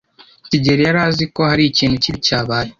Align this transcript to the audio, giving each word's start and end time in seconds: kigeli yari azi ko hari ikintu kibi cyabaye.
kigeli 0.49 0.81
yari 0.87 0.99
azi 1.07 1.23
ko 1.35 1.41
hari 1.49 1.63
ikintu 1.65 1.95
kibi 2.03 2.19
cyabaye. 2.27 2.69